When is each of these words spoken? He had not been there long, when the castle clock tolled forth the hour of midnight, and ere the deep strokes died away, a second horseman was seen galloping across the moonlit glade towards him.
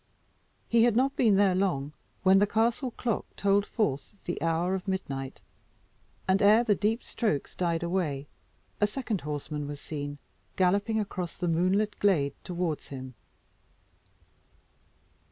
He 0.67 0.81
had 0.85 0.95
not 0.95 1.15
been 1.15 1.35
there 1.35 1.53
long, 1.53 1.93
when 2.23 2.39
the 2.39 2.47
castle 2.47 2.89
clock 2.89 3.23
tolled 3.35 3.67
forth 3.67 4.15
the 4.25 4.41
hour 4.41 4.73
of 4.73 4.87
midnight, 4.87 5.39
and 6.27 6.41
ere 6.41 6.63
the 6.63 6.73
deep 6.73 7.03
strokes 7.03 7.53
died 7.55 7.83
away, 7.83 8.25
a 8.79 8.87
second 8.87 9.21
horseman 9.21 9.67
was 9.67 9.79
seen 9.79 10.17
galloping 10.55 10.99
across 10.99 11.37
the 11.37 11.47
moonlit 11.47 11.99
glade 11.99 12.33
towards 12.43 12.87
him. 12.87 13.13